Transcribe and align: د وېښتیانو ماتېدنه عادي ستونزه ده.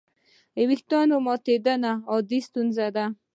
د 0.55 0.57
وېښتیانو 0.69 1.15
ماتېدنه 1.27 1.91
عادي 2.09 2.39
ستونزه 2.47 2.87
ده. 2.95 3.05